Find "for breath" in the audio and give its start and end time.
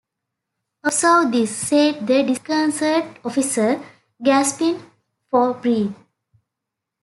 5.29-5.93